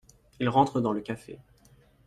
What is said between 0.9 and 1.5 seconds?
le café.